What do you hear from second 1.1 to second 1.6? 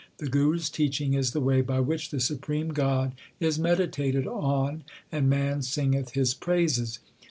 is the